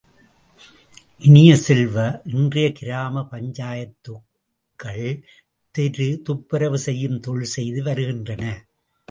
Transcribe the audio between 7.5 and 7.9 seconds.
செய்து